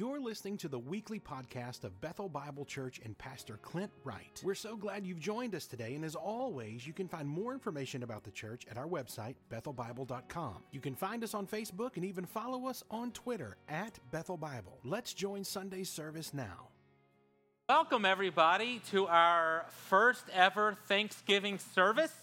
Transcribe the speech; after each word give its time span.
You're 0.00 0.18
listening 0.18 0.56
to 0.56 0.68
the 0.68 0.78
weekly 0.78 1.20
podcast 1.20 1.84
of 1.84 2.00
Bethel 2.00 2.30
Bible 2.30 2.64
Church 2.64 3.02
and 3.04 3.18
Pastor 3.18 3.58
Clint 3.60 3.90
Wright. 4.02 4.40
We're 4.42 4.54
so 4.54 4.74
glad 4.74 5.06
you've 5.06 5.20
joined 5.20 5.54
us 5.54 5.66
today, 5.66 5.94
and 5.94 6.06
as 6.06 6.14
always, 6.14 6.86
you 6.86 6.94
can 6.94 7.06
find 7.06 7.28
more 7.28 7.52
information 7.52 8.02
about 8.02 8.24
the 8.24 8.30
church 8.30 8.64
at 8.70 8.78
our 8.78 8.86
website, 8.86 9.34
bethelbible.com. 9.52 10.54
You 10.70 10.80
can 10.80 10.94
find 10.94 11.22
us 11.22 11.34
on 11.34 11.46
Facebook 11.46 11.96
and 11.96 12.06
even 12.06 12.24
follow 12.24 12.66
us 12.66 12.82
on 12.90 13.12
Twitter 13.12 13.58
at 13.68 13.98
Bethel 14.10 14.38
Bible. 14.38 14.78
Let's 14.84 15.12
join 15.12 15.44
Sunday's 15.44 15.90
service 15.90 16.32
now. 16.32 16.68
Welcome, 17.68 18.06
everybody, 18.06 18.80
to 18.92 19.06
our 19.06 19.66
first 19.68 20.24
ever 20.32 20.78
Thanksgiving 20.86 21.58
service. 21.74 22.14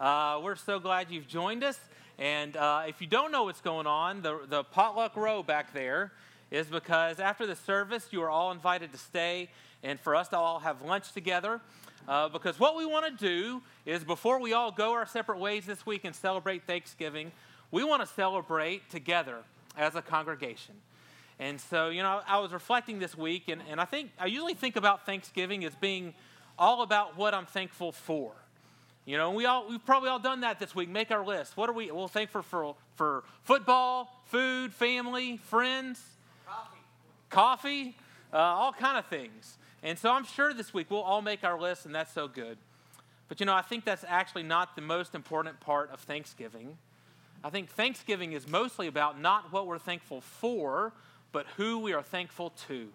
Uh, 0.00 0.40
we're 0.42 0.56
so 0.56 0.80
glad 0.80 1.08
you've 1.08 1.28
joined 1.28 1.62
us. 1.62 1.78
And 2.18 2.56
uh, 2.56 2.82
if 2.88 3.00
you 3.00 3.06
don't 3.06 3.30
know 3.30 3.44
what's 3.44 3.60
going 3.60 3.86
on, 3.86 4.22
the, 4.22 4.40
the 4.48 4.64
potluck 4.64 5.16
row 5.16 5.44
back 5.44 5.72
there 5.72 6.10
is 6.52 6.66
because 6.66 7.18
after 7.18 7.46
the 7.46 7.56
service, 7.56 8.06
you 8.10 8.22
are 8.22 8.28
all 8.28 8.52
invited 8.52 8.92
to 8.92 8.98
stay 8.98 9.48
and 9.82 9.98
for 9.98 10.14
us 10.14 10.28
to 10.28 10.36
all 10.36 10.60
have 10.60 10.82
lunch 10.82 11.12
together. 11.12 11.60
Uh, 12.06 12.28
because 12.28 12.60
what 12.60 12.76
we 12.76 12.84
want 12.84 13.06
to 13.06 13.24
do 13.24 13.62
is 13.86 14.04
before 14.04 14.38
we 14.38 14.52
all 14.52 14.70
go 14.70 14.92
our 14.92 15.06
separate 15.06 15.38
ways 15.38 15.64
this 15.64 15.86
week 15.86 16.04
and 16.04 16.14
celebrate 16.14 16.64
Thanksgiving, 16.64 17.32
we 17.70 17.82
want 17.82 18.02
to 18.02 18.06
celebrate 18.06 18.90
together 18.90 19.38
as 19.78 19.94
a 19.94 20.02
congregation. 20.02 20.74
And 21.38 21.58
so, 21.58 21.88
you 21.88 22.02
know, 22.02 22.20
I 22.28 22.38
was 22.38 22.52
reflecting 22.52 22.98
this 22.98 23.16
week, 23.16 23.48
and, 23.48 23.62
and 23.70 23.80
I 23.80 23.86
think 23.86 24.10
I 24.18 24.26
usually 24.26 24.54
think 24.54 24.76
about 24.76 25.06
Thanksgiving 25.06 25.64
as 25.64 25.74
being 25.76 26.12
all 26.58 26.82
about 26.82 27.16
what 27.16 27.32
I'm 27.32 27.46
thankful 27.46 27.92
for. 27.92 28.32
You 29.06 29.16
know, 29.16 29.30
we 29.30 29.46
all 29.46 29.68
we've 29.68 29.84
probably 29.84 30.10
all 30.10 30.18
done 30.18 30.42
that 30.42 30.60
this 30.60 30.74
week. 30.74 30.90
Make 30.90 31.10
our 31.10 31.24
list. 31.24 31.56
What 31.56 31.70
are 31.70 31.72
we? 31.72 31.90
We'll 31.90 32.08
thankful 32.08 32.42
for 32.42 32.74
for 32.94 33.24
football, 33.42 34.22
food, 34.26 34.74
family, 34.74 35.38
friends, 35.38 36.00
coffee, 37.32 37.96
uh, 38.32 38.36
all 38.36 38.72
kind 38.72 38.96
of 38.96 39.06
things. 39.06 39.58
And 39.82 39.98
so 39.98 40.12
I'm 40.12 40.24
sure 40.24 40.54
this 40.54 40.72
week 40.72 40.90
we'll 40.90 41.00
all 41.00 41.22
make 41.22 41.42
our 41.42 41.60
list, 41.60 41.86
and 41.86 41.94
that's 41.94 42.12
so 42.12 42.28
good. 42.28 42.56
But 43.28 43.40
you 43.40 43.46
know, 43.46 43.54
I 43.54 43.62
think 43.62 43.84
that's 43.84 44.04
actually 44.06 44.44
not 44.44 44.76
the 44.76 44.82
most 44.82 45.14
important 45.14 45.58
part 45.58 45.90
of 45.90 46.00
Thanksgiving. 46.00 46.76
I 47.42 47.50
think 47.50 47.70
Thanksgiving 47.70 48.32
is 48.32 48.46
mostly 48.46 48.86
about 48.86 49.20
not 49.20 49.52
what 49.52 49.66
we're 49.66 49.78
thankful 49.78 50.20
for, 50.20 50.92
but 51.32 51.46
who 51.56 51.80
we 51.80 51.92
are 51.92 52.02
thankful 52.02 52.50
to. 52.68 52.88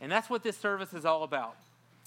And 0.00 0.10
that's 0.10 0.30
what 0.30 0.42
this 0.42 0.56
service 0.56 0.94
is 0.94 1.04
all 1.04 1.24
about. 1.24 1.56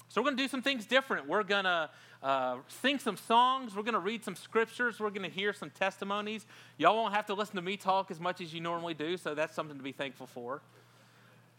So 0.08 0.20
we're 0.20 0.26
going 0.26 0.38
to 0.38 0.42
do 0.42 0.48
some 0.48 0.62
things 0.62 0.86
different. 0.86 1.28
We're 1.28 1.42
going 1.42 1.64
to 1.64 1.90
uh, 2.22 2.56
sing 2.82 2.98
some 2.98 3.16
songs. 3.16 3.76
We're 3.76 3.82
going 3.82 3.94
to 3.94 4.00
read 4.00 4.24
some 4.24 4.34
scriptures. 4.34 4.98
We're 4.98 5.10
going 5.10 5.28
to 5.28 5.28
hear 5.28 5.52
some 5.52 5.70
testimonies. 5.70 6.46
Y'all 6.78 6.96
won't 6.96 7.14
have 7.14 7.26
to 7.26 7.34
listen 7.34 7.56
to 7.56 7.62
me 7.62 7.76
talk 7.76 8.10
as 8.10 8.18
much 8.18 8.40
as 8.40 8.52
you 8.54 8.60
normally 8.60 8.94
do, 8.94 9.16
so 9.16 9.34
that's 9.34 9.54
something 9.54 9.76
to 9.76 9.82
be 9.82 9.92
thankful 9.92 10.26
for. 10.26 10.60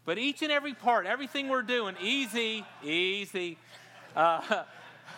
But 0.09 0.17
each 0.17 0.41
and 0.41 0.52
every 0.52 0.73
part, 0.73 1.05
everything 1.05 1.49
we're 1.49 1.61
doing, 1.61 1.95
easy, 2.02 2.65
easy. 2.83 3.59
Uh, 4.16 4.63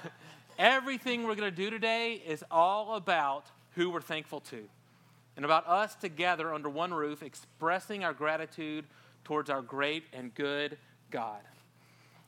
everything 0.60 1.24
we're 1.24 1.36
going 1.36 1.50
to 1.50 1.56
do 1.56 1.70
today 1.70 2.22
is 2.28 2.44
all 2.52 2.96
about 2.96 3.46
who 3.76 3.90
we're 3.90 4.02
thankful 4.02 4.42
to 4.42 4.68
and 5.38 5.46
about 5.46 5.66
us 5.66 5.96
together 5.96 6.54
under 6.54 6.68
one 6.68 6.94
roof 6.94 7.24
expressing 7.24 8.04
our 8.04 8.12
gratitude 8.12 8.84
towards 9.24 9.50
our 9.50 9.62
great 9.62 10.04
and 10.12 10.36
good 10.36 10.78
God. 11.10 11.40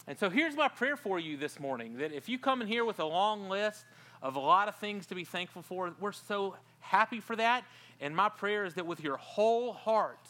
And 0.08 0.18
so 0.18 0.30
here's 0.30 0.56
my 0.56 0.70
prayer 0.70 0.96
for 0.96 1.20
you 1.20 1.36
this 1.36 1.60
morning 1.60 1.98
that 1.98 2.14
if 2.14 2.30
you 2.30 2.40
come 2.40 2.62
in 2.62 2.70
here 2.70 2.86
with 2.86 3.02
a 3.02 3.06
long 3.06 3.50
list 3.50 3.84
of 4.22 4.38
a 4.38 4.40
lot 4.40 4.70
of 4.70 4.78
things 4.78 5.06
to 5.08 5.16
be 5.16 5.26
thankful 5.26 5.64
for, 5.64 5.94
we're 6.00 6.14
so 6.14 6.56
happy 6.80 7.20
for 7.20 7.36
that. 7.36 7.66
And 8.00 8.16
my 8.16 8.30
prayer 8.30 8.64
is 8.64 8.76
that 8.76 8.86
with 8.86 9.04
your 9.04 9.18
whole 9.18 9.74
heart, 9.74 10.30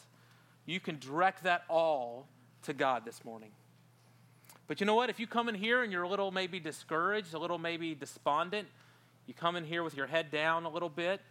you 0.65 0.79
can 0.79 0.99
direct 0.99 1.43
that 1.43 1.63
all 1.69 2.27
to 2.63 2.73
God 2.73 3.05
this 3.05 3.23
morning. 3.25 3.51
But 4.67 4.79
you 4.79 4.85
know 4.85 4.95
what? 4.95 5.09
If 5.09 5.19
you 5.19 5.27
come 5.27 5.49
in 5.49 5.55
here 5.55 5.83
and 5.83 5.91
you're 5.91 6.03
a 6.03 6.09
little 6.09 6.31
maybe 6.31 6.59
discouraged, 6.59 7.33
a 7.33 7.39
little 7.39 7.57
maybe 7.57 7.95
despondent, 7.95 8.67
you 9.27 9.33
come 9.33 9.55
in 9.55 9.65
here 9.65 9.83
with 9.83 9.95
your 9.95 10.07
head 10.07 10.31
down 10.31 10.65
a 10.65 10.69
little 10.69 10.89
bit, 10.89 11.21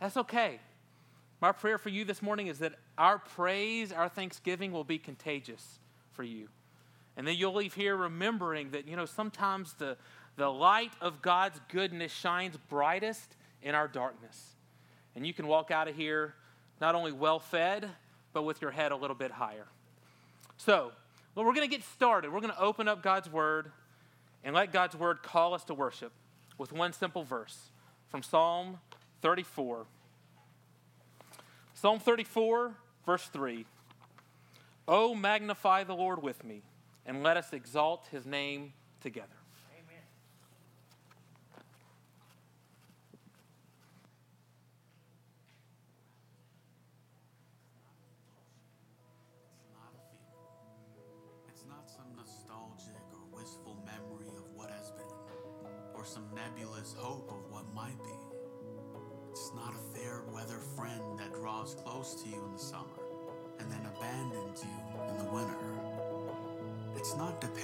that's 0.00 0.16
okay. 0.16 0.60
My 1.40 1.52
prayer 1.52 1.78
for 1.78 1.88
you 1.88 2.04
this 2.04 2.22
morning 2.22 2.46
is 2.46 2.60
that 2.60 2.74
our 2.96 3.18
praise, 3.18 3.92
our 3.92 4.08
thanksgiving 4.08 4.72
will 4.72 4.84
be 4.84 4.98
contagious 4.98 5.78
for 6.12 6.22
you. 6.22 6.48
And 7.16 7.26
then 7.26 7.36
you'll 7.36 7.54
leave 7.54 7.74
here 7.74 7.96
remembering 7.96 8.70
that, 8.70 8.86
you 8.86 8.96
know, 8.96 9.06
sometimes 9.06 9.74
the, 9.74 9.96
the 10.36 10.48
light 10.48 10.92
of 11.00 11.22
God's 11.22 11.60
goodness 11.68 12.12
shines 12.12 12.56
brightest 12.68 13.36
in 13.62 13.74
our 13.74 13.88
darkness. 13.88 14.54
And 15.14 15.26
you 15.26 15.34
can 15.34 15.46
walk 15.46 15.70
out 15.70 15.88
of 15.88 15.96
here 15.96 16.34
not 16.80 16.94
only 16.94 17.12
well 17.12 17.38
fed, 17.38 17.88
but 18.36 18.42
with 18.42 18.60
your 18.60 18.70
head 18.70 18.92
a 18.92 18.96
little 18.96 19.16
bit 19.16 19.30
higher. 19.30 19.66
So, 20.58 20.92
well, 21.34 21.46
we're 21.46 21.54
going 21.54 21.66
to 21.66 21.74
get 21.74 21.82
started. 21.82 22.30
We're 22.30 22.42
going 22.42 22.52
to 22.52 22.60
open 22.60 22.86
up 22.86 23.02
God's 23.02 23.32
Word 23.32 23.72
and 24.44 24.54
let 24.54 24.74
God's 24.74 24.94
Word 24.94 25.22
call 25.22 25.54
us 25.54 25.64
to 25.64 25.74
worship 25.74 26.12
with 26.58 26.70
one 26.70 26.92
simple 26.92 27.24
verse 27.24 27.70
from 28.10 28.22
Psalm 28.22 28.76
34. 29.22 29.86
Psalm 31.72 31.98
34, 31.98 32.74
verse 33.06 33.24
3. 33.32 33.64
Oh, 34.86 35.14
magnify 35.14 35.84
the 35.84 35.94
Lord 35.94 36.22
with 36.22 36.44
me, 36.44 36.60
and 37.06 37.22
let 37.22 37.38
us 37.38 37.54
exalt 37.54 38.06
his 38.12 38.26
name 38.26 38.74
together. 39.00 39.35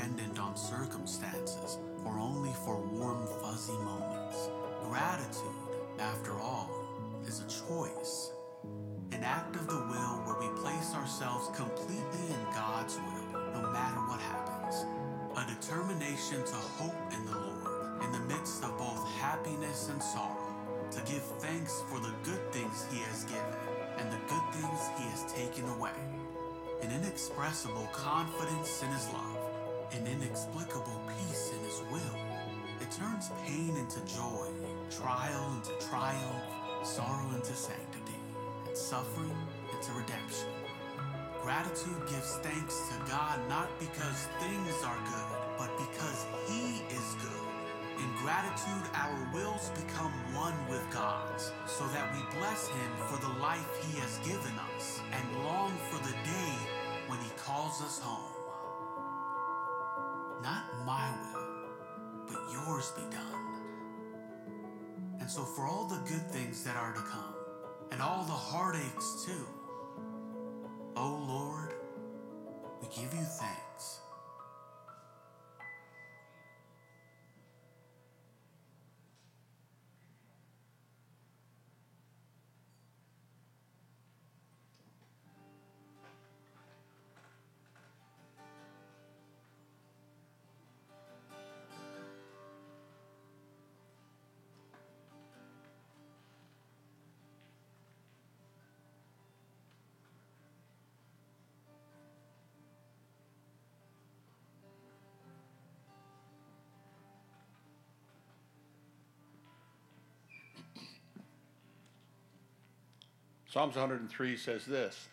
Dependent 0.03 0.39
on 0.41 0.57
circumstances 0.57 1.79
or 2.05 2.19
only 2.19 2.53
for 2.65 2.77
warm, 2.77 3.25
fuzzy 3.41 3.77
moments. 3.85 4.49
Gratitude, 4.89 5.47
after 6.01 6.33
all, 6.33 6.71
is 7.25 7.41
a 7.41 7.69
choice, 7.69 8.33
an 9.13 9.23
act 9.23 9.55
of 9.55 9.69
the 9.69 9.77
will 9.77 10.17
where 10.25 10.41
we 10.41 10.61
place 10.61 10.93
ourselves 10.95 11.57
completely 11.57 12.27
in 12.29 12.45
God's 12.53 12.97
will, 12.97 13.41
no 13.55 13.71
matter 13.71 14.01
what 14.11 14.21
happens. 14.21 14.85
A 15.37 15.47
determination 15.55 16.45
to 16.45 16.57
hope 16.83 17.13
in 17.13 17.25
the 17.27 17.39
Lord 17.39 18.03
in 18.03 18.11
the 18.11 18.34
midst 18.34 18.65
of 18.65 18.77
both 18.79 19.09
happiness 19.21 19.89
and 19.89 20.03
sorrow, 20.03 20.53
to 20.91 21.01
give 21.03 21.23
thanks 21.39 21.83
for 21.89 22.01
the 22.01 22.13
good 22.25 22.53
things 22.53 22.87
He 22.91 22.99
has 23.03 23.23
given 23.25 23.55
and 23.99 24.11
the 24.11 24.19
good 24.27 24.43
things 24.53 24.81
He 24.99 25.05
has 25.11 25.33
taken 25.33 25.69
away. 25.79 25.95
An 26.83 26.91
inexpressible 26.91 27.89
confidence 27.93 28.83
in 28.83 28.89
His 28.91 29.09
love, 29.13 29.41
an 29.92 30.06
inexplicable 30.06 31.00
peace 31.08 31.53
in 31.53 31.64
His 31.64 31.82
will. 31.91 32.16
It 32.80 32.91
turns 32.91 33.30
pain 33.44 33.76
into 33.76 34.00
joy, 34.06 34.48
trial 34.91 35.53
into 35.56 35.72
triumph, 35.86 36.44
sorrow 36.82 37.28
into 37.34 37.54
sanctity, 37.54 38.19
and 38.66 38.76
suffering 38.76 39.36
into 39.72 39.92
redemption. 39.92 40.48
Gratitude 41.42 42.08
gives 42.08 42.36
thanks 42.38 42.88
to 42.88 43.10
God 43.10 43.38
not 43.48 43.69
because 43.78 44.28
things 44.41 44.76
are 44.84 44.98
good, 45.04 45.38
but 45.58 45.70
because 45.76 46.26
He 46.48 46.82
is 46.94 47.16
good. 47.20 47.47
In 47.98 48.10
gratitude, 48.24 48.86
our 48.94 49.28
wills 49.34 49.70
become 49.70 50.12
one 50.34 50.56
with 50.70 50.84
God's, 50.91 51.53
so 51.66 51.84
that 51.88 52.10
we 52.14 52.38
bless 52.38 52.69
Him 52.69 52.91
for 53.09 53.20
the 53.20 53.41
life 53.41 53.69
He 53.84 54.00
has 54.00 54.19
given 54.26 54.54
us 54.74 55.00
and 55.12 55.44
long 55.44 55.72
for 55.91 55.98
the 56.06 56.14
day 56.24 56.54
when 57.09 57.19
He 57.20 57.30
calls 57.36 57.83
us 57.83 57.98
home. 57.98 58.32
Not 60.42 60.65
my 60.84 61.09
will, 61.21 62.27
but 62.27 62.41
yours 62.53 62.91
be 62.97 63.03
done. 63.15 63.60
And 65.21 65.30
so, 65.30 65.44
for 65.44 65.66
all 65.68 65.86
the 65.86 66.00
good 66.09 66.28
things 66.33 66.65
that 66.65 66.77
are 66.77 66.92
to 66.92 67.00
come, 67.00 67.34
and 67.92 68.03
all 68.03 68.24
the 68.24 68.33
heartaches 68.33 69.24
too, 69.24 69.47
oh 70.97 71.24
Lord, 71.28 71.74
we 72.80 72.89
give 72.89 73.15
you 73.15 73.24
thanks. 73.24 73.72
Psalms 113.53 113.77
103 113.77 114.34
says 114.39 114.65
this 114.65 115.09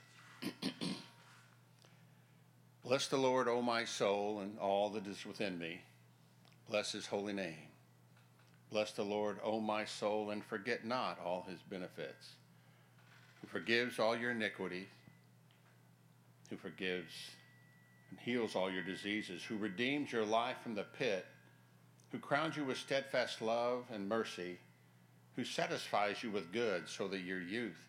Bless 2.85 3.07
the 3.07 3.17
Lord, 3.17 3.49
O 3.49 3.61
my 3.61 3.83
soul, 3.83 4.39
and 4.39 4.57
all 4.59 4.89
that 4.91 5.05
is 5.07 5.25
within 5.25 5.59
me. 5.59 5.81
Bless 6.69 6.93
his 6.93 7.05
holy 7.05 7.33
name. 7.33 7.67
Bless 8.71 8.93
the 8.93 9.03
Lord, 9.03 9.39
O 9.43 9.59
my 9.59 9.83
soul, 9.83 10.29
and 10.29 10.41
forget 10.41 10.85
not 10.85 11.19
all 11.19 11.45
his 11.49 11.59
benefits, 11.69 12.29
who 13.41 13.47
forgives 13.47 13.99
all 13.99 14.15
your 14.15 14.31
iniquities, 14.31 14.87
who 16.49 16.55
forgives 16.55 17.11
and 18.09 18.19
heals 18.21 18.55
all 18.55 18.71
your 18.71 18.83
diseases, 18.83 19.43
who 19.43 19.57
redeems 19.57 20.13
your 20.13 20.25
life 20.25 20.55
from 20.63 20.75
the 20.75 20.85
pit, 20.97 21.25
who 22.13 22.19
crowns 22.19 22.55
you 22.55 22.63
with 22.63 22.77
steadfast 22.77 23.41
love 23.41 23.83
and 23.91 24.07
mercy, 24.07 24.59
who 25.35 25.43
satisfies 25.43 26.23
you 26.23 26.31
with 26.31 26.53
good 26.53 26.87
so 26.87 27.09
that 27.09 27.19
your 27.19 27.41
youth 27.41 27.88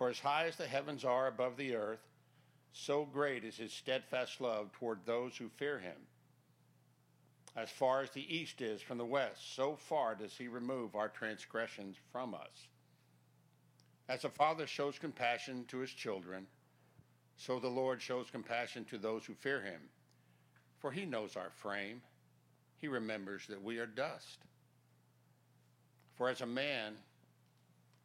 For 0.00 0.08
as 0.08 0.20
high 0.20 0.46
as 0.46 0.56
the 0.56 0.66
heavens 0.66 1.04
are 1.04 1.26
above 1.26 1.58
the 1.58 1.74
earth, 1.74 2.00
so 2.72 3.04
great 3.04 3.44
is 3.44 3.58
his 3.58 3.70
steadfast 3.70 4.40
love 4.40 4.72
toward 4.72 5.04
those 5.04 5.36
who 5.36 5.50
fear 5.50 5.78
him. 5.78 5.98
As 7.54 7.68
far 7.68 8.00
as 8.00 8.08
the 8.08 8.34
east 8.34 8.62
is 8.62 8.80
from 8.80 8.96
the 8.96 9.04
west, 9.04 9.54
so 9.54 9.76
far 9.76 10.14
does 10.14 10.34
he 10.38 10.48
remove 10.48 10.94
our 10.94 11.10
transgressions 11.10 11.98
from 12.10 12.34
us. 12.34 12.68
As 14.08 14.24
a 14.24 14.30
father 14.30 14.66
shows 14.66 14.98
compassion 14.98 15.66
to 15.66 15.76
his 15.80 15.92
children, 15.92 16.46
so 17.36 17.60
the 17.60 17.68
Lord 17.68 18.00
shows 18.00 18.30
compassion 18.30 18.86
to 18.86 18.96
those 18.96 19.26
who 19.26 19.34
fear 19.34 19.60
him. 19.60 19.82
For 20.78 20.90
he 20.90 21.04
knows 21.04 21.36
our 21.36 21.50
frame, 21.50 22.00
he 22.78 22.88
remembers 22.88 23.46
that 23.48 23.62
we 23.62 23.76
are 23.76 23.86
dust. 23.86 24.38
For 26.14 26.30
as 26.30 26.40
a 26.40 26.46
man, 26.46 26.96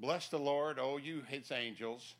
Bless 0.00 0.28
the 0.28 0.38
Lord, 0.38 0.78
O 0.78 0.96
you 0.96 1.22
his 1.28 1.50
angels, 1.50 2.14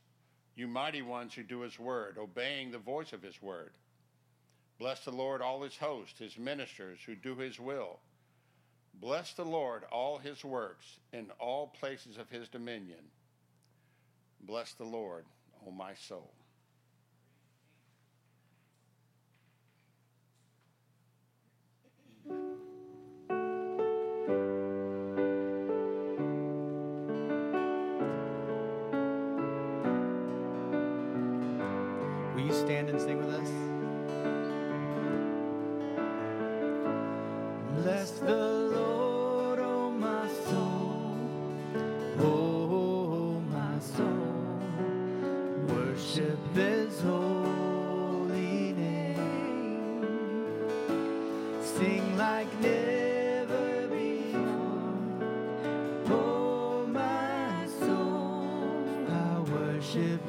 you 0.56 0.66
mighty 0.66 1.02
ones 1.02 1.34
who 1.34 1.42
do 1.44 1.60
his 1.60 1.78
word, 1.78 2.18
obeying 2.18 2.70
the 2.70 2.78
voice 2.78 3.12
of 3.12 3.22
his 3.22 3.40
word. 3.40 3.70
Bless 4.78 5.04
the 5.04 5.12
Lord, 5.12 5.42
all 5.42 5.62
his 5.62 5.76
host, 5.76 6.18
his 6.18 6.38
ministers 6.38 6.98
who 7.04 7.14
do 7.14 7.36
his 7.36 7.60
will. 7.60 8.00
Bless 8.94 9.32
the 9.32 9.44
Lord, 9.44 9.84
all 9.92 10.18
his 10.18 10.44
works, 10.44 10.98
in 11.12 11.30
all 11.38 11.68
places 11.68 12.16
of 12.16 12.28
his 12.30 12.48
dominion. 12.48 12.98
Bless 14.40 14.72
the 14.72 14.84
Lord, 14.84 15.24
O 15.66 15.70
my 15.70 15.94
soul. 15.94 16.32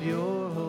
Your 0.01 0.68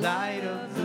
light 0.00 0.44
of 0.44 0.79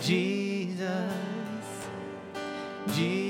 Jesus, 0.00 0.86
Jesus. 2.94 3.27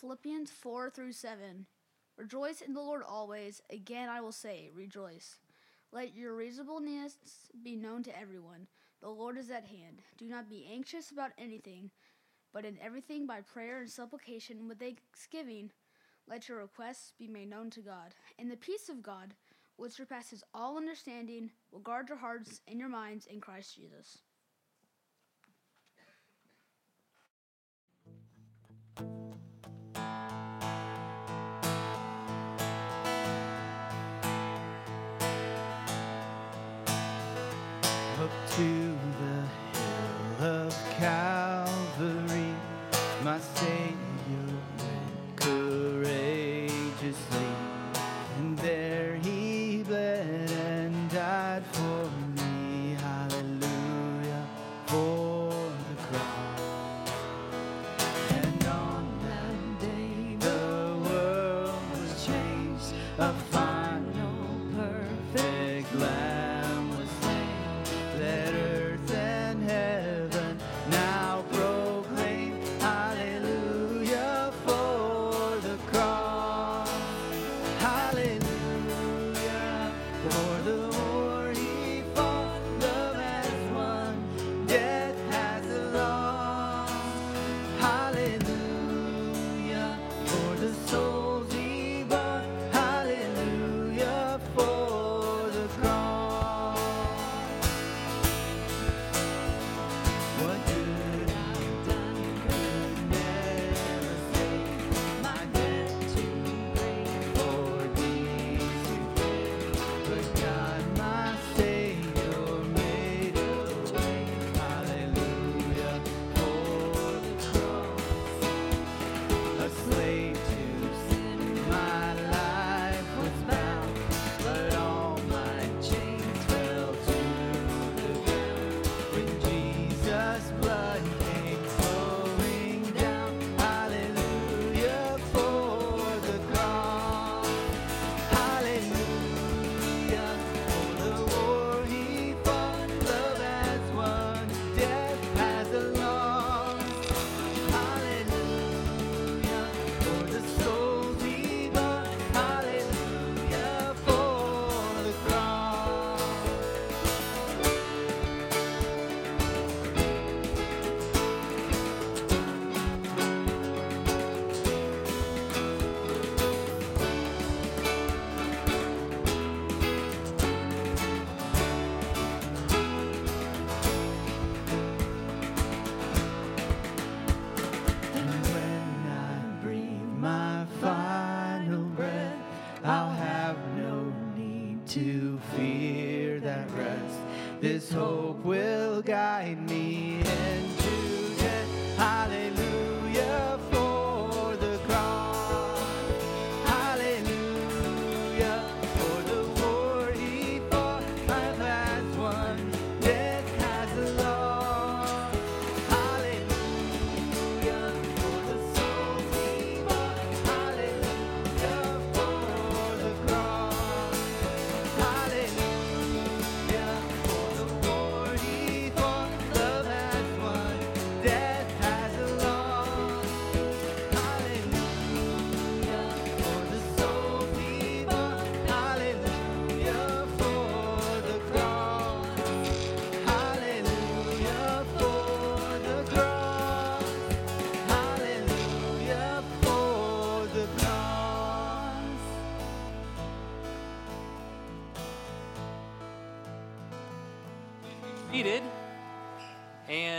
Philippians 0.00 0.52
4 0.52 0.90
through 0.90 1.10
7. 1.10 1.66
Rejoice 2.16 2.60
in 2.60 2.72
the 2.72 2.80
Lord 2.80 3.02
always. 3.06 3.60
Again, 3.68 4.08
I 4.08 4.20
will 4.20 4.32
say, 4.32 4.70
rejoice. 4.72 5.38
Let 5.90 6.14
your 6.14 6.36
reasonableness 6.36 7.16
be 7.64 7.74
known 7.74 8.04
to 8.04 8.16
everyone. 8.16 8.68
The 9.00 9.08
Lord 9.08 9.36
is 9.36 9.50
at 9.50 9.64
hand. 9.64 10.02
Do 10.16 10.26
not 10.26 10.48
be 10.48 10.68
anxious 10.72 11.10
about 11.10 11.32
anything, 11.36 11.90
but 12.52 12.64
in 12.64 12.78
everything 12.80 13.26
by 13.26 13.40
prayer 13.40 13.80
and 13.80 13.90
supplication 13.90 14.68
with 14.68 14.78
thanksgiving, 14.78 15.72
let 16.28 16.48
your 16.48 16.58
requests 16.58 17.12
be 17.18 17.26
made 17.26 17.50
known 17.50 17.70
to 17.70 17.80
God. 17.80 18.14
And 18.38 18.48
the 18.48 18.56
peace 18.56 18.88
of 18.88 19.02
God, 19.02 19.34
which 19.76 19.92
surpasses 19.92 20.44
all 20.54 20.76
understanding, 20.76 21.50
will 21.72 21.80
guard 21.80 22.08
your 22.08 22.18
hearts 22.18 22.60
and 22.68 22.78
your 22.78 22.88
minds 22.88 23.26
in 23.26 23.40
Christ 23.40 23.74
Jesus. 23.74 24.18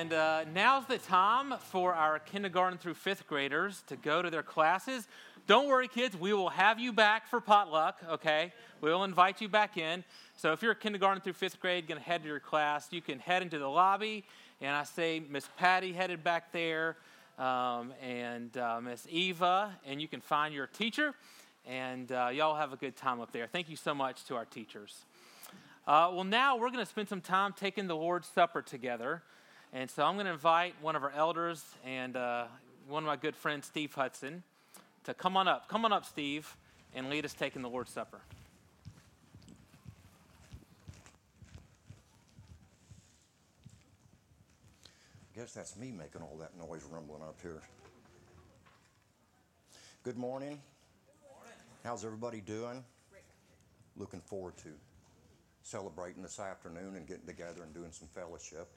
And 0.09 0.17
uh, 0.17 0.45
now's 0.55 0.87
the 0.87 0.97
time 0.97 1.53
for 1.59 1.93
our 1.93 2.17
kindergarten 2.17 2.79
through 2.79 2.95
fifth 2.95 3.27
graders 3.27 3.83
to 3.85 3.95
go 3.95 4.23
to 4.23 4.31
their 4.31 4.41
classes. 4.41 5.07
Don't 5.45 5.67
worry, 5.67 5.87
kids, 5.87 6.17
we 6.17 6.33
will 6.33 6.49
have 6.49 6.79
you 6.79 6.91
back 6.91 7.27
for 7.27 7.39
potluck, 7.39 7.99
okay? 8.09 8.51
We'll 8.81 9.03
invite 9.03 9.39
you 9.39 9.47
back 9.47 9.77
in. 9.77 10.03
So 10.35 10.51
if 10.51 10.63
you're 10.63 10.73
kindergarten 10.73 11.21
through 11.21 11.33
fifth 11.33 11.59
grade, 11.59 11.87
to 11.89 11.99
head 11.99 12.23
to 12.23 12.27
your 12.27 12.39
class, 12.39 12.87
you 12.89 13.01
can 13.01 13.19
head 13.19 13.43
into 13.43 13.59
the 13.59 13.67
lobby. 13.67 14.25
And 14.61 14.75
I 14.75 14.83
say 14.83 15.21
Miss 15.29 15.47
Patty 15.57 15.93
headed 15.93 16.23
back 16.23 16.51
there, 16.51 16.97
um, 17.37 17.93
and 18.01 18.57
uh, 18.57 18.81
Miss 18.81 19.05
Eva, 19.11 19.77
and 19.85 20.01
you 20.01 20.07
can 20.07 20.21
find 20.21 20.55
your 20.55 20.65
teacher. 20.65 21.13
And 21.67 22.11
uh, 22.11 22.31
y'all 22.33 22.55
have 22.55 22.73
a 22.73 22.77
good 22.77 22.95
time 22.95 23.21
up 23.21 23.31
there. 23.31 23.45
Thank 23.45 23.69
you 23.69 23.75
so 23.75 23.93
much 23.93 24.25
to 24.25 24.35
our 24.35 24.45
teachers. 24.45 25.05
Uh, 25.85 26.09
well, 26.11 26.23
now 26.23 26.57
we're 26.57 26.71
going 26.71 26.83
to 26.83 26.89
spend 26.89 27.09
some 27.09 27.21
time 27.21 27.53
taking 27.53 27.85
the 27.85 27.95
Lord's 27.95 28.27
Supper 28.27 28.63
together. 28.63 29.21
And 29.71 29.89
so 29.89 30.03
I'm 30.03 30.15
going 30.15 30.25
to 30.25 30.31
invite 30.31 30.73
one 30.81 30.95
of 30.95 31.03
our 31.03 31.11
elders 31.15 31.63
and 31.85 32.15
uh, 32.15 32.45
one 32.87 33.03
of 33.03 33.07
my 33.07 33.15
good 33.15 33.35
friends, 33.35 33.67
Steve 33.67 33.93
Hudson, 33.93 34.41
to 35.03 35.13
come 35.13 35.37
on 35.37 35.47
up. 35.47 35.69
Come 35.69 35.85
on 35.85 35.93
up, 35.93 36.05
Steve, 36.05 36.55
and 36.95 37.07
lead 37.09 37.23
us 37.23 37.33
taking 37.33 37.61
the 37.61 37.69
Lord's 37.69 37.91
Supper. 37.91 38.19
I 45.35 45.39
guess 45.39 45.53
that's 45.53 45.77
me 45.77 45.91
making 45.91 46.23
all 46.23 46.37
that 46.39 46.57
noise 46.57 46.83
rumbling 46.91 47.21
up 47.21 47.37
here. 47.41 47.61
Good 50.03 50.17
morning. 50.17 50.59
How's 51.83 52.03
everybody 52.03 52.41
doing? 52.41 52.83
Looking 53.95 54.21
forward 54.21 54.57
to 54.57 54.69
celebrating 55.61 56.23
this 56.23 56.39
afternoon 56.39 56.95
and 56.95 57.07
getting 57.07 57.27
together 57.27 57.61
and 57.61 57.73
doing 57.73 57.91
some 57.91 58.07
fellowship. 58.07 58.67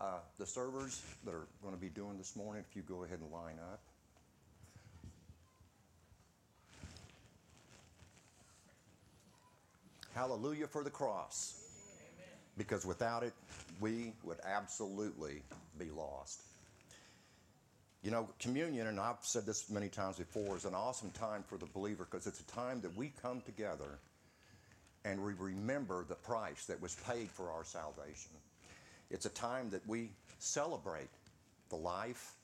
Uh, 0.00 0.18
the 0.38 0.46
servers 0.46 1.02
that 1.24 1.34
are 1.34 1.46
going 1.62 1.74
to 1.74 1.80
be 1.80 1.90
doing 1.90 2.16
this 2.16 2.34
morning, 2.34 2.64
if 2.68 2.74
you 2.74 2.82
go 2.82 3.04
ahead 3.04 3.18
and 3.20 3.30
line 3.30 3.58
up. 3.70 3.80
Hallelujah 10.14 10.66
for 10.66 10.82
the 10.82 10.90
cross. 10.90 11.56
Because 12.56 12.86
without 12.86 13.22
it, 13.22 13.34
we 13.80 14.12
would 14.24 14.38
absolutely 14.44 15.42
be 15.78 15.90
lost. 15.90 16.42
You 18.02 18.10
know, 18.10 18.28
communion, 18.38 18.86
and 18.86 18.98
I've 18.98 19.16
said 19.20 19.44
this 19.44 19.68
many 19.70 19.88
times 19.88 20.16
before, 20.16 20.56
is 20.56 20.64
an 20.64 20.74
awesome 20.74 21.10
time 21.10 21.44
for 21.46 21.58
the 21.58 21.66
believer 21.66 22.06
because 22.10 22.26
it's 22.26 22.40
a 22.40 22.44
time 22.44 22.80
that 22.80 22.96
we 22.96 23.12
come 23.22 23.42
together 23.42 23.98
and 25.04 25.22
we 25.22 25.34
remember 25.34 26.04
the 26.08 26.14
price 26.14 26.64
that 26.66 26.80
was 26.80 26.96
paid 27.06 27.28
for 27.30 27.50
our 27.50 27.64
salvation. 27.64 28.32
It's 29.10 29.26
a 29.26 29.30
time 29.30 29.70
that 29.70 29.86
we 29.86 30.12
celebrate 30.38 31.10
the 31.68 31.76
life 31.76 32.36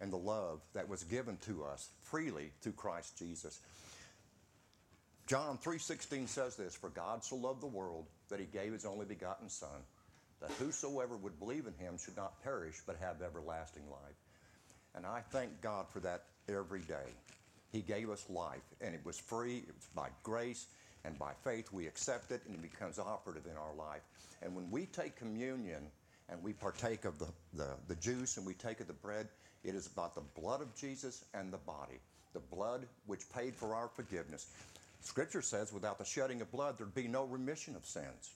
and 0.00 0.12
the 0.12 0.16
love 0.16 0.60
that 0.72 0.88
was 0.88 1.04
given 1.04 1.36
to 1.38 1.64
us 1.64 1.90
freely 2.02 2.52
through 2.60 2.72
Christ 2.72 3.16
Jesus. 3.18 3.60
John 5.26 5.58
3:16 5.58 6.28
says 6.28 6.56
this, 6.56 6.74
"For 6.74 6.90
God 6.90 7.24
so 7.24 7.36
loved 7.36 7.62
the 7.62 7.66
world 7.66 8.06
that 8.28 8.40
he 8.40 8.46
gave 8.46 8.72
his 8.72 8.84
only 8.84 9.06
begotten 9.06 9.48
son, 9.48 9.84
that 10.40 10.50
whosoever 10.52 11.16
would 11.16 11.38
believe 11.38 11.66
in 11.66 11.74
him 11.74 11.96
should 11.96 12.16
not 12.16 12.42
perish 12.42 12.82
but 12.84 12.96
have 12.96 13.22
everlasting 13.22 13.88
life." 13.90 14.16
And 14.94 15.06
I 15.06 15.22
thank 15.22 15.60
God 15.60 15.88
for 15.88 16.00
that 16.00 16.26
every 16.48 16.82
day. 16.82 17.14
He 17.72 17.82
gave 17.82 18.10
us 18.10 18.28
life, 18.28 18.62
and 18.80 18.94
it 18.94 19.04
was 19.04 19.18
free. 19.18 19.58
It 19.58 19.74
was 19.74 19.86
by 19.94 20.10
grace 20.22 20.66
and 21.04 21.18
by 21.18 21.34
faith 21.34 21.72
we 21.72 21.86
accept 21.86 22.30
it, 22.30 22.44
and 22.44 22.54
it 22.54 22.62
becomes 22.62 22.98
operative 22.98 23.46
in 23.46 23.56
our 23.56 23.74
life. 23.74 24.02
And 24.42 24.54
when 24.54 24.70
we 24.70 24.86
take 24.86 25.16
communion 25.16 25.90
and 26.28 26.42
we 26.42 26.52
partake 26.52 27.04
of 27.04 27.18
the, 27.18 27.28
the, 27.52 27.68
the 27.88 27.94
juice 27.96 28.36
and 28.36 28.46
we 28.46 28.54
take 28.54 28.80
of 28.80 28.86
the 28.86 28.92
bread, 28.92 29.28
it 29.62 29.74
is 29.74 29.86
about 29.86 30.14
the 30.14 30.40
blood 30.40 30.60
of 30.60 30.74
Jesus 30.74 31.24
and 31.34 31.52
the 31.52 31.58
body, 31.58 32.00
the 32.32 32.40
blood 32.40 32.86
which 33.06 33.28
paid 33.30 33.54
for 33.54 33.74
our 33.74 33.88
forgiveness. 33.88 34.46
Scripture 35.00 35.42
says, 35.42 35.72
without 35.72 35.98
the 35.98 36.04
shedding 36.04 36.40
of 36.40 36.50
blood, 36.50 36.78
there'd 36.78 36.94
be 36.94 37.08
no 37.08 37.24
remission 37.24 37.76
of 37.76 37.84
sins. 37.84 38.32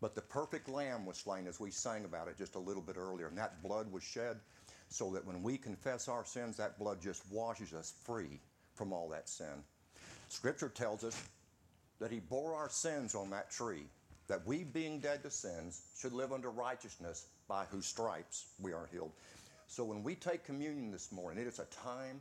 But 0.00 0.14
the 0.14 0.22
perfect 0.22 0.68
lamb 0.68 1.06
was 1.06 1.16
slain, 1.16 1.46
as 1.46 1.58
we 1.58 1.70
sang 1.70 2.04
about 2.04 2.28
it 2.28 2.38
just 2.38 2.54
a 2.54 2.60
little 2.60 2.82
bit 2.82 2.96
earlier, 2.96 3.26
and 3.26 3.38
that 3.38 3.62
blood 3.62 3.90
was 3.90 4.02
shed 4.02 4.38
so 4.88 5.10
that 5.12 5.26
when 5.26 5.42
we 5.42 5.58
confess 5.58 6.08
our 6.08 6.24
sins, 6.24 6.56
that 6.56 6.78
blood 6.78 7.00
just 7.00 7.22
washes 7.30 7.72
us 7.72 7.92
free 8.04 8.40
from 8.74 8.92
all 8.92 9.08
that 9.08 9.28
sin. 9.28 9.62
Scripture 10.28 10.68
tells 10.68 11.04
us 11.04 11.20
that 12.00 12.10
He 12.10 12.20
bore 12.20 12.54
our 12.54 12.70
sins 12.70 13.14
on 13.14 13.30
that 13.30 13.50
tree, 13.50 13.86
that 14.28 14.46
we, 14.46 14.64
being 14.64 15.00
dead 15.00 15.22
to 15.22 15.30
sins, 15.30 15.82
should 15.98 16.12
live 16.12 16.32
under 16.32 16.50
righteousness, 16.50 17.26
by 17.48 17.64
whose 17.70 17.86
stripes 17.86 18.46
we 18.60 18.72
are 18.72 18.88
healed. 18.92 19.12
So 19.66 19.84
when 19.84 20.02
we 20.02 20.14
take 20.14 20.44
communion 20.44 20.90
this 20.90 21.10
morning, 21.10 21.42
it 21.42 21.48
is 21.48 21.58
a 21.58 21.64
time 21.66 22.20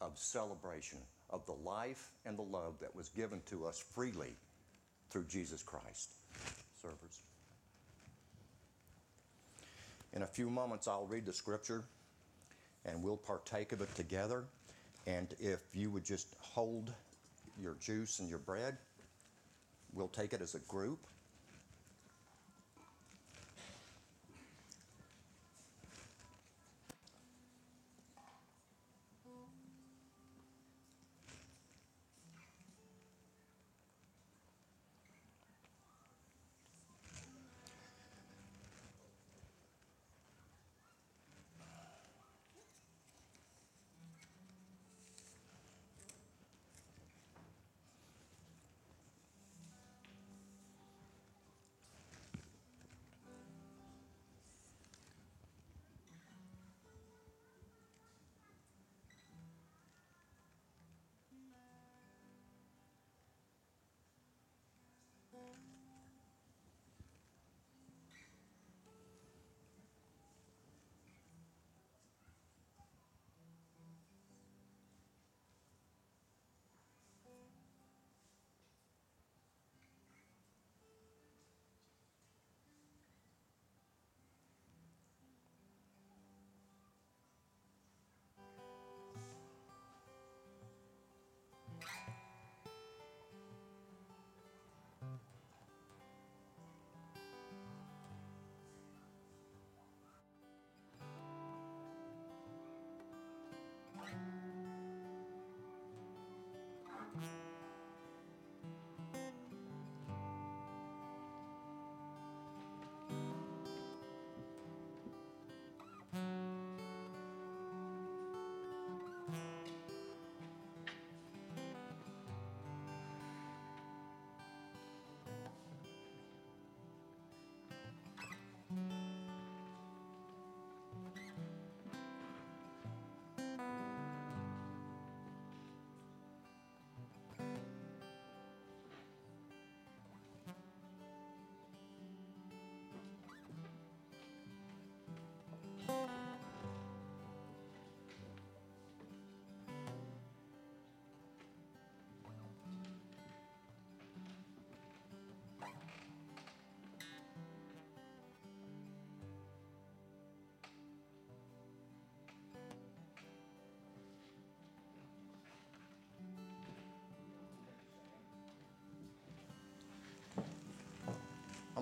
of 0.00 0.18
celebration 0.18 0.98
of 1.30 1.46
the 1.46 1.52
life 1.52 2.10
and 2.24 2.36
the 2.36 2.42
love 2.42 2.74
that 2.80 2.94
was 2.94 3.08
given 3.10 3.40
to 3.46 3.64
us 3.64 3.82
freely 3.94 4.34
through 5.10 5.24
Jesus 5.24 5.62
Christ. 5.62 6.10
Servers. 6.80 7.20
In 10.12 10.22
a 10.22 10.26
few 10.26 10.50
moments, 10.50 10.88
I'll 10.88 11.06
read 11.06 11.26
the 11.26 11.32
scripture 11.32 11.84
and 12.84 13.02
we'll 13.02 13.16
partake 13.16 13.72
of 13.72 13.80
it 13.80 13.94
together. 13.94 14.44
And 15.06 15.34
if 15.38 15.60
you 15.74 15.90
would 15.90 16.04
just 16.04 16.34
hold 16.40 16.92
your 17.60 17.76
juice 17.80 18.18
and 18.18 18.28
your 18.28 18.38
bread, 18.38 18.76
we'll 19.92 20.08
take 20.08 20.32
it 20.32 20.40
as 20.40 20.54
a 20.54 20.60
group. 20.60 21.06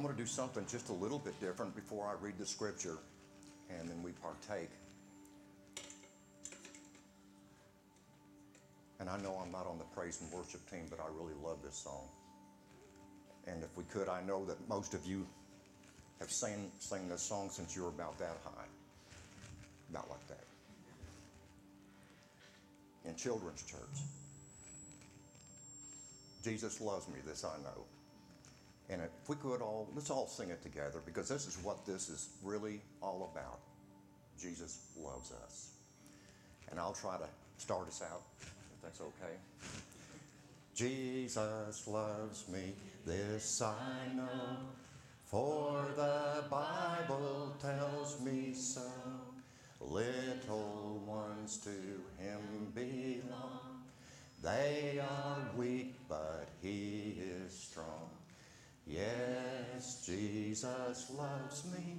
Going 0.05 0.15
to 0.15 0.23
do 0.23 0.29
something 0.29 0.67
just 0.71 0.91
a 0.91 0.93
little 0.93 1.19
bit 1.19 1.39
different 1.41 1.75
before 1.75 2.07
I 2.07 2.23
read 2.23 2.35
the 2.39 2.45
scripture 2.45 2.99
and 3.71 3.89
then 3.89 4.03
we 4.03 4.13
partake. 4.13 4.69
And 9.01 9.09
I 9.09 9.17
know 9.19 9.41
I'm 9.43 9.51
not 9.51 9.67
on 9.67 9.79
the 9.79 9.85
praise 9.97 10.21
and 10.21 10.31
worship 10.31 10.69
team, 10.71 10.83
but 10.91 11.01
I 11.01 11.07
really 11.19 11.33
love 11.43 11.57
this 11.65 11.77
song. 11.77 12.07
And 13.47 13.63
if 13.63 13.75
we 13.79 13.85
could, 13.85 14.11
I 14.11 14.21
know 14.23 14.45
that 14.45 14.57
most 14.69 14.93
of 14.93 15.07
you 15.07 15.27
have 16.21 16.31
sang, 16.31 16.71
sang 16.81 17.09
this 17.09 17.23
song 17.23 17.49
since 17.51 17.75
you 17.75 17.85
were 17.85 17.89
about 17.89 18.19
that 18.19 18.37
high. 18.45 18.67
About 19.91 20.11
like 20.11 20.27
that. 20.29 20.45
In 23.09 23.17
children's 23.17 23.63
church. 23.63 23.81
Jesus 26.43 26.79
loves 26.83 27.09
me, 27.09 27.15
this 27.25 27.43
I 27.43 27.57
know. 27.63 27.85
And 28.91 29.01
if 29.01 29.29
we 29.29 29.37
could 29.37 29.63
all, 29.63 29.89
let's 29.95 30.11
all 30.11 30.27
sing 30.27 30.51
it 30.51 30.63
together 30.63 31.01
because 31.05 31.29
this 31.29 31.47
is 31.47 31.57
what 31.63 31.87
this 31.87 32.09
is 32.09 32.29
really 32.43 32.81
all 33.03 33.31
about. 33.33 33.61
Jesus 34.41 34.87
loves 34.97 35.33
us. 35.45 35.71
And 36.71 36.79
I'll 36.79 36.93
try 36.93 37.17
to 37.17 37.27
start 37.57 37.89
us 37.89 38.03
out, 38.03 38.23
if 38.41 38.83
that's 38.83 39.01
okay. 39.01 39.35
Jesus 40.75 41.87
loves 41.87 42.49
me, 42.49 42.75
this 43.07 43.63
I 43.63 44.13
know, 44.15 44.59
for 45.25 45.87
the 45.97 46.45
Bible 46.51 47.55
tells 47.61 48.21
me 48.21 48.53
so. 48.55 48.91
Little 49.81 51.03
ones 51.07 51.59
to 51.59 51.71
him 52.23 52.73
belong. 52.75 53.85
They 54.43 55.01
are 55.01 55.39
weak, 55.57 55.95
but 56.09 56.49
he 56.61 57.19
is 57.21 57.53
strong. 57.53 58.11
Yes, 58.87 60.05
Jesus 60.05 61.11
loves 61.17 61.65
me. 61.73 61.97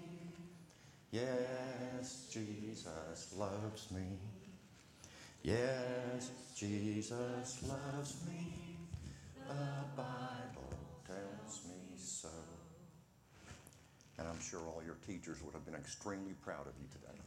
Yes, 1.12 2.28
Jesus 2.32 3.34
loves 3.38 3.92
me. 3.92 4.20
Yes, 5.44 6.32
Jesus 6.56 7.64
loves 7.68 8.16
me. 8.28 8.78
The 9.48 9.54
Bible 9.96 10.78
tells 11.08 11.62
me 11.66 11.96
so. 11.98 12.30
And 14.18 14.28
I'm 14.28 14.40
sure 14.40 14.60
all 14.62 14.82
your 14.86 14.98
teachers 15.08 15.42
would 15.44 15.54
have 15.54 15.66
been 15.66 15.76
extremely 15.76 16.34
proud 16.44 16.68
of 16.68 16.74
you 16.80 16.88
today. 16.92 17.20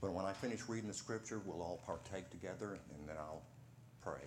But 0.00 0.12
when 0.12 0.24
I 0.24 0.32
finish 0.32 0.60
reading 0.68 0.88
the 0.88 0.94
scripture, 0.94 1.40
we'll 1.44 1.60
all 1.60 1.80
partake 1.84 2.30
together 2.30 2.78
and 2.96 3.08
then 3.08 3.16
I'll 3.18 3.42
pray. 4.02 4.22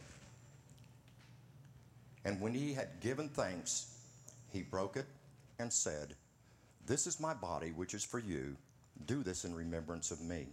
And 2.25 2.39
when 2.39 2.53
he 2.53 2.73
had 2.73 2.99
given 3.01 3.29
thanks, 3.29 3.97
he 4.51 4.61
broke 4.61 4.97
it 4.97 5.07
and 5.59 5.71
said, 5.71 6.15
This 6.85 7.07
is 7.07 7.19
my 7.19 7.33
body, 7.33 7.71
which 7.71 7.93
is 7.93 8.03
for 8.03 8.19
you. 8.19 8.55
Do 9.05 9.23
this 9.23 9.43
in 9.43 9.55
remembrance 9.55 10.11
of 10.11 10.21
me. 10.21 10.47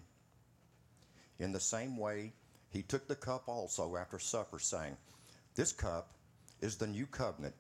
In 1.38 1.52
the 1.52 1.61
same 1.61 1.96
way, 1.96 2.33
he 2.70 2.83
took 2.83 3.06
the 3.06 3.14
cup 3.14 3.44
also 3.48 3.96
after 3.96 4.18
supper, 4.18 4.59
saying, 4.59 4.96
This 5.54 5.72
cup 5.72 6.12
is 6.61 6.76
the 6.76 6.87
new 6.87 7.06
covenant, 7.06 7.54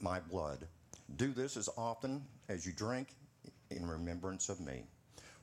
my 0.00 0.20
blood. 0.20 0.66
Do 1.16 1.32
this 1.32 1.56
as 1.56 1.68
often 1.76 2.24
as 2.48 2.66
you 2.66 2.72
drink 2.72 3.08
in 3.70 3.86
remembrance 3.86 4.48
of 4.48 4.60
me. 4.60 4.84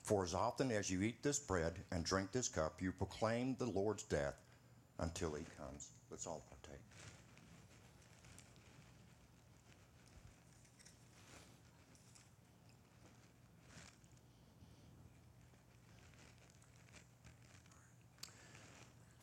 For 0.02 0.24
as 0.24 0.34
often 0.34 0.72
as 0.72 0.90
you 0.90 1.02
eat 1.02 1.22
this 1.22 1.40
bread 1.40 1.74
and 1.92 2.04
drink 2.04 2.32
this 2.32 2.48
cup, 2.48 2.82
you 2.82 2.92
proclaim 2.92 3.56
the 3.60 3.68
Lord's 3.68 4.04
death 4.04 4.36
until 4.98 5.34
he 5.34 5.46
comes. 5.58 5.90
Let's 6.10 6.26
all 6.26 6.44
partake. 6.50 6.59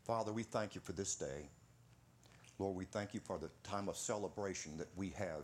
Father, 0.07 0.33
we 0.33 0.45
thank 0.45 0.77
you 0.77 0.81
for 0.81 0.93
this 0.93 1.17
day. 1.17 1.49
Lord, 2.61 2.77
we 2.77 2.85
thank 2.85 3.13
you 3.13 3.19
for 3.19 3.39
the 3.39 3.51
time 3.65 3.89
of 3.89 3.97
celebration 3.97 4.79
that 4.79 4.87
we 4.95 5.09
have 5.19 5.43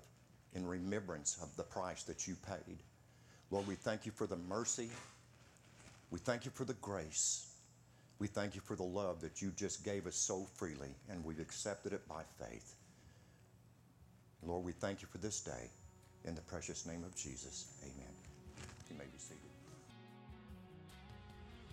in 0.54 0.64
remembrance 0.64 1.36
of 1.42 1.54
the 1.56 1.64
price 1.64 2.04
that 2.04 2.28
you 2.28 2.36
paid. 2.46 2.78
Lord, 3.50 3.66
we 3.66 3.74
thank 3.74 4.06
you 4.06 4.12
for 4.12 4.28
the 4.28 4.36
mercy. 4.36 4.88
We 6.12 6.20
thank 6.20 6.44
you 6.44 6.52
for 6.54 6.64
the 6.64 6.74
grace. 6.74 7.48
We 8.20 8.28
thank 8.28 8.54
you 8.54 8.60
for 8.60 8.76
the 8.76 8.84
love 8.84 9.20
that 9.22 9.42
you 9.42 9.50
just 9.56 9.84
gave 9.84 10.06
us 10.06 10.14
so 10.14 10.46
freely, 10.54 10.94
and 11.10 11.24
we've 11.24 11.40
accepted 11.40 11.92
it 11.92 12.06
by 12.06 12.22
faith. 12.38 12.76
Lord, 14.44 14.64
we 14.64 14.72
thank 14.72 15.02
you 15.02 15.08
for 15.10 15.18
this 15.18 15.40
day. 15.40 15.70
In 16.24 16.36
the 16.36 16.40
precious 16.42 16.86
name 16.86 17.02
of 17.02 17.16
Jesus, 17.16 17.66
amen. 17.82 18.12
You 18.88 18.96
may 18.96 19.06
be 19.06 19.18
seated. 19.18 19.51